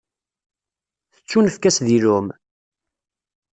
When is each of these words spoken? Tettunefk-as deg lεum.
Tettunefk-as 1.13 1.77
deg 1.85 1.99
lεum. 2.03 2.27